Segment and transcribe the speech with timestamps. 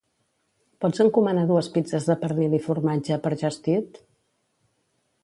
[0.85, 4.01] Pots encomanar dues pizzes de pernil i formatge per Just Eat?